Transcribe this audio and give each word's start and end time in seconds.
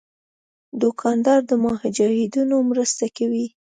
دوکاندار 0.81 1.39
د 1.49 1.51
مجاهدینو 1.63 2.57
مرسته 2.69 3.05
کوي. 3.17 3.47